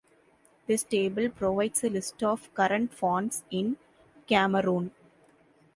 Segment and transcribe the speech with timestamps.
[0.65, 3.77] This table provides a list of current Fons in
[4.25, 4.89] Cameroon.